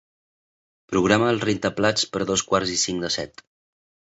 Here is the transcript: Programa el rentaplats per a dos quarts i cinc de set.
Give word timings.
Programa 0.93 1.27
el 1.33 1.41
rentaplats 1.43 2.09
per 2.15 2.23
a 2.25 2.27
dos 2.33 2.45
quarts 2.53 2.73
i 2.79 2.79
cinc 2.87 3.05
de 3.07 3.13
set. 3.19 3.45